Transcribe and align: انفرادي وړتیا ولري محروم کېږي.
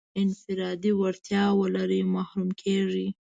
انفرادي 0.21 0.91
وړتیا 0.99 1.43
ولري 1.59 2.01
محروم 2.13 2.49
کېږي. 2.61 3.07